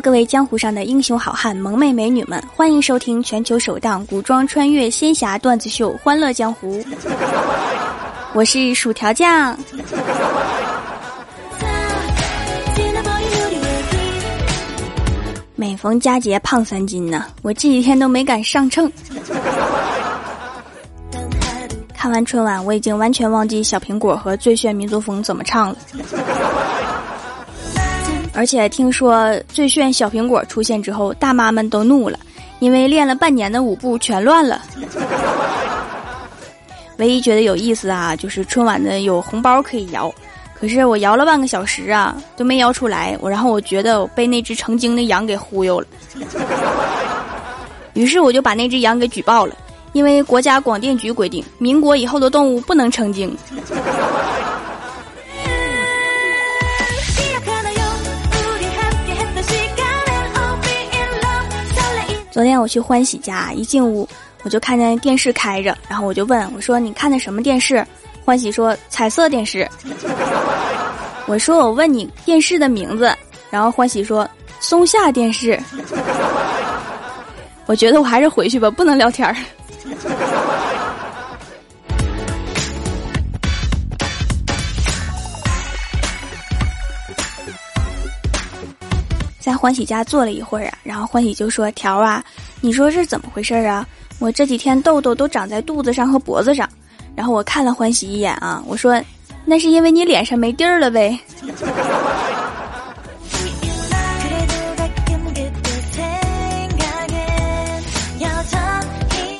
[0.00, 6.78] 各位江湖上的英雄好汉、萌妹美女们，欢迎收听全球首档古装穿越仙侠段子秀《欢乐江湖》。
[8.32, 9.58] 我是薯条酱。
[15.56, 18.90] 每逢佳节胖三斤呢，我这几天都没敢上秤。
[21.92, 25.76] 看完春晚，我已经完全忘记小苹果和最炫民族风怎么唱了。
[28.38, 32.16] 而且听说最炫小苹果出现之后，大妈们都怒了，
[32.60, 34.62] 因为练了半年的舞步全乱了。
[36.98, 40.08] 唯一觉得有意思啊，就是春晚的有红包可以摇，
[40.54, 43.18] 可是我摇了半个小时啊，都没摇出来。
[43.20, 45.86] 我然后我觉得我被那只成精的羊给忽悠了，
[47.94, 49.56] 于是我就把那只羊给举报了，
[49.94, 53.36] 因为国家广电局规定，民国以后的动物不能成精。
[62.38, 64.08] 昨天我去欢喜家，一进屋
[64.44, 67.84] 我就看见电视开着，然后我就问我说：“你看的什么电视？”
[68.24, 69.68] 欢喜说：“彩色电视。”
[71.26, 73.12] 我说：“我问你电视的名字。”
[73.50, 74.24] 然后欢喜说
[74.60, 75.58] ：“松下电视。”
[77.66, 79.34] 我觉得我还是回去吧，不能聊天儿。
[89.48, 92.22] 在欢喜家坐了一会儿啊，然后欢喜就说：“条啊，
[92.60, 93.88] 你说是怎么回事啊？
[94.18, 96.68] 我这几天痘痘都长在肚子上和脖子上。”
[97.16, 99.02] 然后我看了欢喜一眼啊，我说
[99.46, 101.18] ：“那是因为你脸上没地儿了呗。”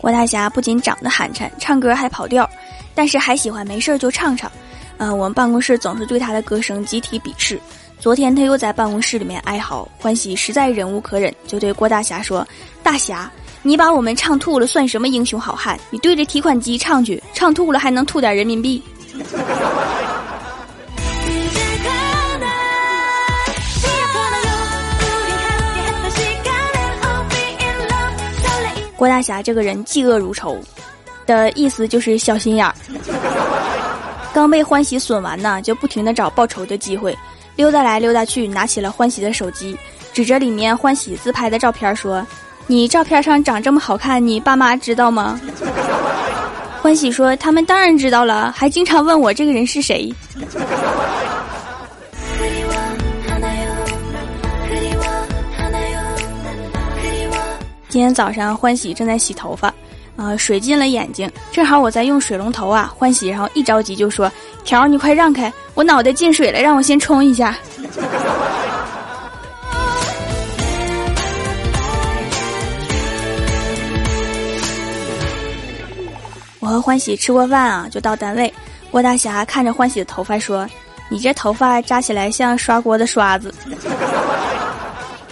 [0.00, 2.48] 郭大侠不仅长得寒碜，唱歌还跑调，
[2.94, 4.50] 但是还喜欢没事就唱唱。
[4.96, 7.60] 嗯，我们办公室总是对他的歌声集体鄙视。
[8.00, 12.46] 昨天他又在办公室里面哀嚎，欢喜实在忍无可忍，就对郭大侠说
[12.82, 13.30] ：“大侠，
[13.60, 15.78] 你把我们唱吐了，算什么英雄好汉？
[15.90, 18.82] 你对着提款机唱去，唱吐了还能吐点人民币。
[28.96, 30.58] ”郭大侠这个人嫉恶如仇，
[31.26, 32.74] 的意思就是小心眼儿。
[34.32, 37.14] 刚被欢喜损完呢，就不停的找报仇的机会。
[37.60, 39.76] 溜达来溜达去，拿起了欢喜的手机，
[40.14, 42.26] 指着里面欢喜自拍的照片说
[42.66, 45.38] ：“你照片上长这么好看，你爸妈知道吗？”
[46.80, 50.10] 欢喜说：“他们当然知道了，还经常问我这个人是谁。”
[57.90, 59.70] 今天早上欢喜正在洗头发，
[60.20, 64.30] 呃，水进了眼睛，正好我在用水龙头啊，欢喜然后一着急就说
[64.64, 67.56] ：“条，你快让开。”我脑袋进水了，让我先冲一下。
[76.58, 78.52] 我和欢喜吃过饭啊，就到单位。
[78.90, 80.68] 郭大侠看着欢喜的头发说
[81.08, 83.54] ：“你这头发扎起来像刷锅的刷子。”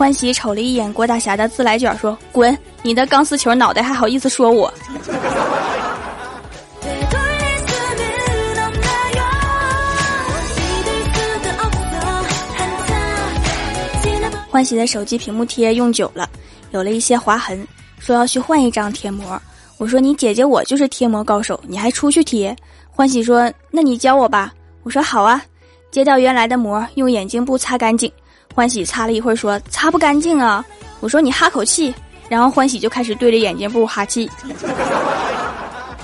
[0.00, 2.56] 欢喜瞅了一眼郭大侠的自来卷，说：“滚！
[2.80, 4.72] 你的钢丝球脑袋还好意思说我？”
[14.48, 16.26] 欢喜的手机屏幕贴用久了，
[16.70, 17.62] 有了一些划痕，
[17.98, 19.38] 说要去换一张贴膜。
[19.76, 22.56] 我说你姐姐我就是贴膜高手，你还出去贴？
[22.90, 24.50] 欢喜说那你教我吧。
[24.82, 25.42] 我说好啊，
[25.90, 28.10] 揭掉原来的膜，用眼镜布擦干净。
[28.54, 30.64] 欢喜擦了一会儿说擦不干净啊。
[31.00, 31.94] 我说你哈口气，
[32.28, 34.30] 然后欢喜就开始对着眼镜布哈气。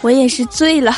[0.01, 0.95] 我也是醉了。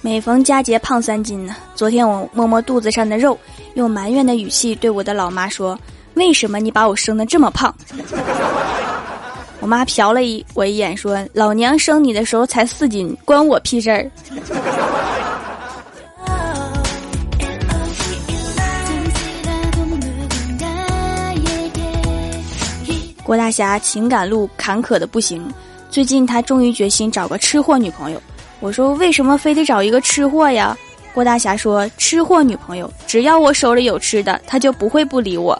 [0.00, 1.56] 每逢佳节胖三斤呢。
[1.74, 3.36] 昨天我摸摸肚子上的肉，
[3.74, 5.76] 用埋怨的语气对我的老妈说
[6.14, 7.74] ：“为什么你把我生的这么胖？”
[9.64, 14.10] 我妈瞟了一我一眼说：“老娘生你的时候才四斤，关我屁事儿。”
[23.22, 25.50] 郭大侠情感路坎坷的不行，
[25.88, 28.20] 最近他终于决心找个吃货女朋友。
[28.60, 30.76] 我说为什么非得找一个吃货呀？
[31.14, 35.58] 郭大侠说：“吃货女朋友，只要我手里有吃的，他就不会不理我。”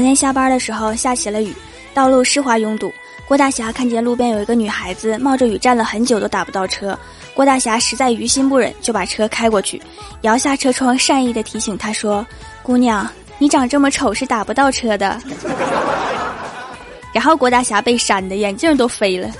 [0.00, 1.54] 昨天下班的时候下起了雨，
[1.92, 2.90] 道路湿滑拥堵。
[3.28, 6.98] 郭大侠看见路边有一个女孩子冒着雨站了很久都打不到车，
[7.34, 9.78] 郭大侠实在于心不忍，就把车开过去，
[10.22, 12.26] 摇下车窗，善意的提醒她说
[12.64, 13.06] ：“姑娘，
[13.36, 15.20] 你长这么丑是打不到车的。”
[17.12, 19.30] 然后郭大侠被扇的眼镜都飞了。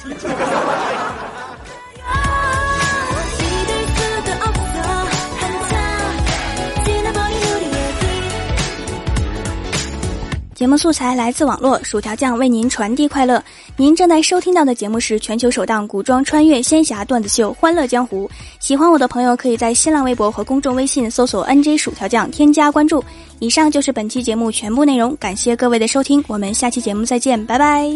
[10.61, 13.43] 节目素材来自网络，薯条酱为您传递快乐。
[13.79, 18.29] 您正在收听到的节目是全球首档古装穿越仙侠段子秀《欢乐江湖》。
[18.59, 23.03] 喜欢我的朋友可以在新浪微博和公众微信搜索 “nj 薯条酱”添加关注。
[23.39, 27.89] 以上就是本期节目全部内容，感谢各位的收听，我们下期节目再见，拜拜。